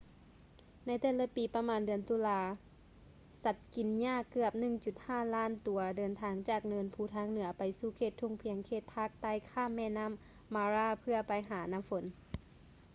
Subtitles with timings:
[0.85, 2.39] ໃນແຕ່ລະປີປະມານເດືອນຕຸລາ
[3.43, 4.51] ສັດກິນຫຍ້າເກືອບ
[4.93, 10.13] 1.5 ລ້ານຕົວເດີນທາງຈາກເນີນພູທາງເໜືອໄປສູ່ເຂດທົ່ງພຽງເຂດພາກໃຕ້ຂ້າມແມ່ນໍ້າ
[10.53, 12.03] mara ເພື່ອໄປຫານ້ຳຝົນ